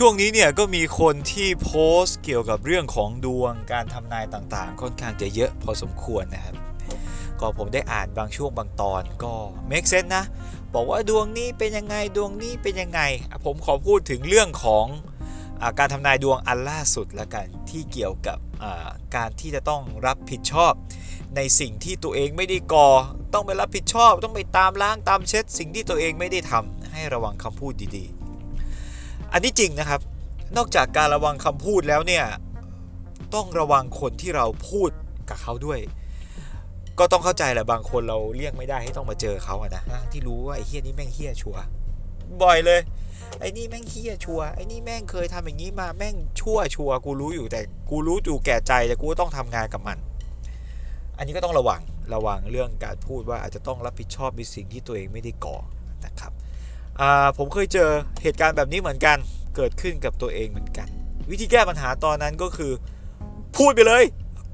[0.00, 6.54] ช่วงนี้เนี่ยก็มีคนที่โพสต์เกี่ยวกับเรื่องของดวงการทำนายต่างๆ ค่อนข้างจะเยอะพอสมควรนะครับ
[7.40, 9.34] ก็ผมได้อ่านบางช่วงบางตอนก็
[9.70, 10.24] make sense นะ
[10.74, 13.00] บอกว่าดวงนี้เป็นยังไงดวงนี้เป็นยังไง
[13.44, 14.86] ผมขอพูดถึงเรื่องของ
[15.62, 18.38] อการทำนายดวงอันล่าสุดละกันที่เกี่ยวกับ
[19.16, 20.72] การที่จะต้องรับผิดชอบ
[21.36, 22.88] ในสิ่งที่ตัวเองไม่ได้ก่อ
[23.34, 28.17] ต้องไปรับผิดชอบ ต้องไปตามล้างตามเช็ด สิ่งที่ตัวเองไม่ได้ทำให้ระวังคำพูดดีๆ
[29.32, 30.00] อันนี้จริงนะครับ
[30.56, 32.24] นอกจากการระวังคำพูดแล้วเนี่ย
[33.34, 34.90] ต้องระวังคนที่เราพูด
[35.28, 35.80] กับเขาด้วย
[36.98, 41.56] ก็ต้องเข้าใจแหละบางคนเราเลี่ยงไม่ได้ให้ต้องมาเจอเขาอะนะที่รู้ว่าไอ้เฮี้ยนี่แม่งเฮี้ยชัว
[42.42, 42.80] บ่อยเลย
[43.40, 47.60] ไอ้นี่แม่งเฮี้ยชัวไอ้นี่แม่งเคยทำอย่างนี้มาแม่งชั่วชัวกูรู้อยู่แต่
[47.90, 49.98] กูรู้อยู่แก่ใจแต่กูต้องทำงานกับมัน
[51.18, 51.80] อันนี้ก็ต้องระวัง
[52.14, 55.58] ระวังเรื่องการพูดว่าอาจจะต้องรับผิดชอบในสิ่งที่ตัวเองไม่ได้ก่อ
[56.06, 56.32] นะครับ
[57.38, 57.90] ผมเคยเจอ
[58.22, 59.16] เหตุการณ์แบบนี้เหมือนกัน
[59.56, 60.88] เกิดขึ้นกับตัวเองเหมือนกัน
[61.30, 62.72] วิธีแก้ปัญหาตอนนั้นก็คือ
[63.56, 64.04] พูดไปเลย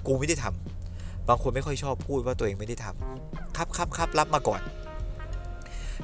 [0.07, 4.61] กูไม่ได้ทำบางคนไม่ค่อยชอบพูดว่าตัวเองไม่ได้ทำครับครับครับรับมาก่อน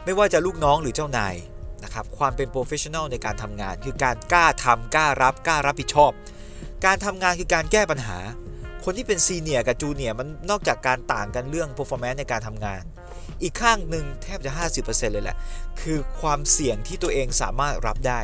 [0.05, 1.35] ไม่ว่าจะลูกน้องหรือเจ้านาย
[1.85, 6.13] นะครับความเป็น professional ในการทำงาน คือการกล้าทำกล้ารับกล้ารับผิดชอบ
[6.85, 8.19] การทำงานคือการแก้ปัญหา
[8.85, 12.83] คนที่เป็น senior กับ junior มันนอกจากการต่างกันเรื่อง performance ในการทำงาน
[13.43, 15.37] อีกข้างหนึ่งแทบจะ 50%เลยแหละ
[15.81, 18.21] คือความเสี่ยงที่ตัวเองสามารถรับได้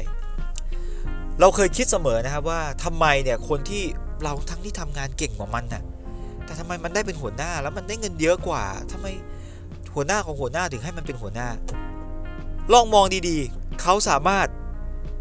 [1.40, 3.84] เราเคยคิดเสมอนะครับว่าทำไมเนี่ยคนที่
[4.22, 5.82] เราทั้งที่ทำงานเก่งกว่ามันน่ะ
[6.44, 9.06] แต่ทำไมมันได้เป็นหัวหน้าแล้วมันได้เงินเยอะกว่าทำไม
[9.94, 11.48] หัวหน้าของหัวหน้าถึงให้มันเป็นหัวหน้า
[12.72, 14.46] ลองมองดีๆ เขาสามารถ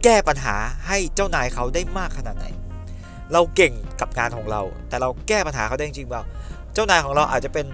[0.03, 0.55] แก้ปัญหา
[0.87, 2.45] ให้เจ้านายเขาได้มากขนาดไหน
[3.33, 6.23] เราเก่งกับงานของเรา แต่เราแก้ปัญหาเขาได้จริงเปล่า
[6.73, 7.65] เจ้านายของเราอาจจะเป็น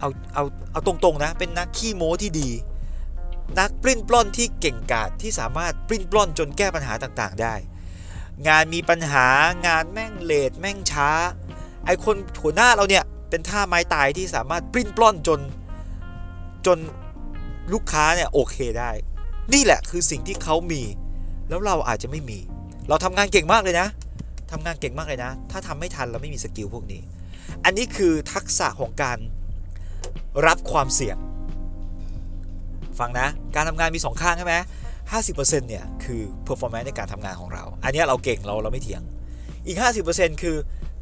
[0.00, 2.50] เอาเอาเอาตรงๆนะ เป็นนักขี้โม้ที่ดี
[3.58, 7.54] นักปริ้นปล้อนที่เก่งกาจที่สามารถปริ้นปล้อนจนแก้ปัญหาต่างๆได้
[8.48, 9.26] งานมีปัญหา
[9.66, 11.10] งานแม่งเลทแม่งช้า
[11.84, 15.40] ไอคนหัวหน้าเราเนี่ยเป็นท่าไม้ตายที่สามารถปริ้นปล้อนจน
[16.66, 16.78] จน
[17.72, 18.90] ลูกค้าเนี่ยโอเคได้
[19.52, 20.82] นี่แหละคือสิ่งที่เขามี
[21.48, 22.38] แล้วเราอาจจะไม่มี
[22.88, 23.88] เราทำงานเก่งมากเลยนะ
[24.52, 27.00] ทำงานเก่งมากเลยนะ ถ้าทำไม่ทันเราไม่มีสกิลพวกนี้
[27.64, 29.18] อันนี้คือทักษะของการ
[30.46, 31.16] รับความเสี่ยง
[32.98, 34.56] ฟังนะ การทำงานมี 2 ข้างใช่ไหม
[35.12, 39.02] ห้าสิบเปอร์เซ็นต์เนี่ย คือ performance ในการทำงานของเรา อันนี้เราเก่งเราเราไม่เถียง
[39.66, 39.78] อีก
[40.10, 40.56] 50%คือ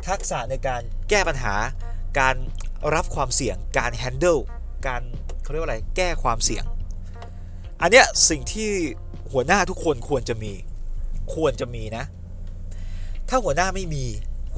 [0.09, 1.55] ทักษะในการแก้ปัญหา
[2.21, 2.37] การ
[2.95, 4.41] รับความเสี่ยง การ handle
[4.87, 5.03] การ
[5.43, 6.65] เขาเรียกว่าอะไร แก้ความเสี่ยง
[7.83, 8.71] อันเนี้ยสิ่งที่
[9.33, 10.53] หัวหน้าทุกคนควรจะมี
[11.35, 12.05] ควรจะมีนะ
[13.29, 14.05] ถ้าหัวหน้าไม่มี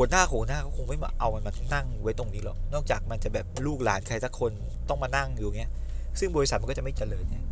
[0.00, 4.52] หัวหน้าหัวหน้าก็คงไม่มาเอามันมานั่งไว้ตรงนี้หรอก นอกจากมันจะแบบลูกหลานใครสักคน
[4.88, 5.70] ต้องมานั่งอยู่เงี้ย
[6.18, 7.44] ซึ่งบริษัทมันก็จะไม่เจริญเนี่ย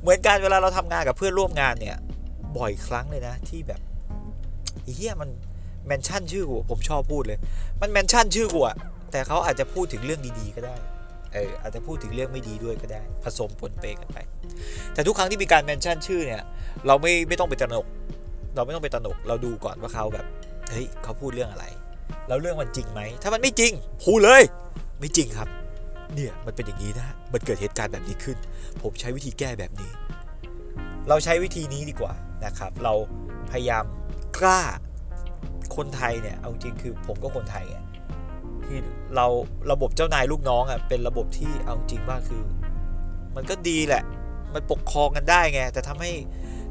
[0.00, 1.96] เหมือนกันเวลาเราทำงานกับเพื่อนร่วมงานเนี่ย
[2.58, 3.80] บ่อยครั้งเลยนะที่แบบ
[4.94, 5.30] เฮียมัน
[5.86, 7.38] แมนชั่นชื่อกูผมชอบพูดเลย
[7.80, 8.76] มันแมนชั่นชื่อกูอะ
[9.12, 10.76] แต่เขาอาจจะพูดถึงเรื่องดีๆก็ได้
[11.34, 14.18] เอออาจจะพูดถึงเรื่องไม่ดีด้วยก็ได้ ผสมปนเปกันไป
[14.94, 16.42] แต่ทุกครั้งที่มีการแมนชั่นชื่อเนี่ย
[16.86, 17.86] เราไม่ไม่ต้องไปตระหนก
[18.56, 20.26] เราไม่ต้องไปตระหนก เราดูก่อนว่าเขาแบบ
[20.70, 21.66] เฮ้ยเขาพูดเรื่องอะไร
[22.28, 23.72] แล้วเรื่องมันจริงไหม ถ้ามันไม่จริง
[24.04, 24.42] พูดเลย
[25.00, 25.48] ไม่จริงครับ
[26.14, 28.36] เนี่ยมันเป็นอย่างนี้นะ มันเกิดเหตุการณ์แบบนี้ขึ้น
[28.82, 29.90] ผมใช้วิธีแก้แบบนี้
[31.08, 32.12] เราใช้วิธีนี้ดีกว่า
[32.44, 32.94] นะครับ เรา
[33.50, 33.84] พยายาม
[34.38, 34.62] กล้า
[35.76, 37.78] คนไทยเนี่ยเอาจริงคือผมก็คนไทยไง
[38.66, 38.78] คือ
[39.16, 39.26] เรา
[39.72, 42.42] ระบบเจ้านายลูกน้องอะเป็นระบบที่เอาจริงว่าคือ
[43.36, 44.02] มันก็ดีแหละ
[44.54, 46.10] มันปกครองกันได้ไง แต่ทำให้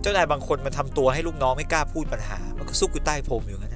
[0.01, 3.72] เจ้านายบางคนมันทำตัวให้ลูกน้องไม่กล้าพูดปัญหา มันก็ซุกอยู่ใต้พรมอยู่งั้น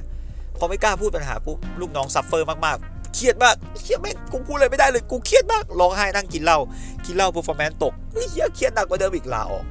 [0.59, 6.59] พอไม่กล้าพูดปัญหาปุ๊บลูกน้อง suffer มากๆ เครียดมากเครียดแม่งกูพูดอะไรไม่ได้เลยกูเครียดมากร้องไห้นั่งกินเหล้า
[7.05, 9.65] กินเหล้า performance ตกเฮ้ยเครียดหนักกว่าเดิมอีกลาออก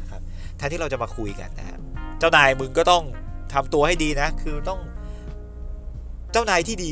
[0.00, 0.20] นะครับ
[0.56, 1.78] แทนที่เราจะมาคุยกันนะครับ
[2.18, 3.02] เจ้านายมึงก็ต้อง
[3.52, 4.80] ทำตัวให้ดีนะ คือต้อง
[6.32, 6.90] เจ้านายที่ดี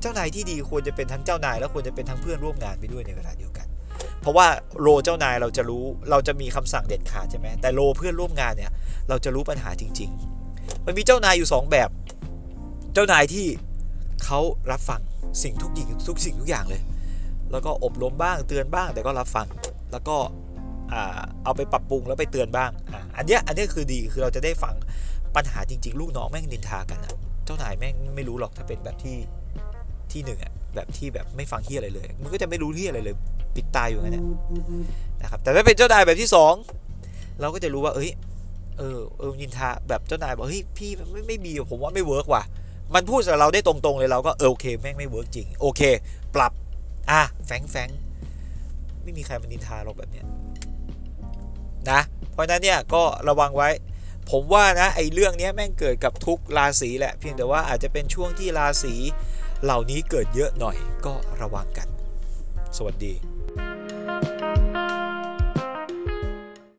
[0.00, 3.66] เจ้านายที่ดีควรจะเป็นทั้งเจ้านาย แล้วควรจะเป็นทั้งเพื่อนร่วมงานไปด้วยในเวลาเดียวกัน
[4.20, 4.46] เพราะว่า
[4.80, 8.70] โลเจ้านายเราจะรู้ เราจะมีคำสั่งเด็ดขาดใช่ไหมแต่โลเพื่อนร่วมงานเนี่ย
[9.08, 10.10] เราจะรู้ปัญหาจริง
[10.48, 11.88] ๆ มันมีเจ้านายอยู่ 2 แบบ
[12.94, 13.46] เจ้านายที่
[14.24, 14.40] เขา
[14.70, 15.00] รับฟัง
[15.42, 16.82] สิ่งทุกอย่างทุกสิ่งทุกอย่างเลย
[17.50, 19.46] แล้วก็อบรมบ้างเตือนบ้างแต่ก็รับฟัง
[19.92, 20.16] แล้วก็
[21.44, 24.74] เอาไปปรับปรุงแล้วไปเตือนบ้างออันนี้อันนี้คือดีคือเราจะได้ฟัง
[25.36, 27.14] ปัญหาจริง ๆ ลูกน้องแม่งนินทากันนะ
[27.44, 29.16] เจ้านายแม่งไม่รู้หรอกถ้าเป็นแบบที่
[30.12, 33.14] ที่หนึ่งอะแบบที่แบบไม่ฟังที่อะไรเลยมันก็จะไม่รู้ที่อะไรเลย
[33.56, 34.18] ปิดตายอยู่งั้น
[35.22, 36.54] นะครับ แต่ถ้าเป็นเจ้านายแบบที่สอง
[37.40, 38.10] เราก็จะรู้ว่า เอ้ย
[38.78, 42.42] เออเออนินทาแบบเจ้านายบอกเฮ้ยพี่ไม่ไม่มีผมว่าไม่ work ว่ะ
[42.94, 45.82] มันพูดกับเราได้ตรงๆเลยเราก็เออโอเคแม่งไม่ work จริง โอเค
[46.34, 46.52] ปรับ
[47.10, 47.90] อะแฟงแฟง
[49.02, 50.26] ไม่มีใครมานินทาเราแบบเนี้ย
[51.90, 52.00] นะ
[52.32, 53.68] เพราะนั้นเนี่ยก็ระวังไว้
[54.30, 58.94] ผมว่านะไอ้เรื่องนี้แม่งเกิดกับทุกราศีแหละ เพียงแต่ว่าอาจจะเป็นช่วงที่ราศี
[59.62, 60.76] เหล่านี้เกิดเยอะหน่อย
[61.06, 61.88] ก็ระวังกัน
[62.76, 63.12] สวัสดี